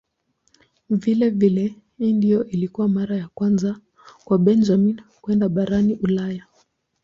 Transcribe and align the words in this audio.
Vilevile 0.89 1.75
hii 1.97 2.13
ndiyo 2.13 2.45
ilikuwa 2.45 2.87
mara 2.87 3.17
ya 3.17 3.27
kwanza 3.27 3.79
kwa 4.25 4.37
Benjamin 4.37 5.01
kwenda 5.21 5.49
barani 5.49 5.93
Ulaya. 5.93 6.45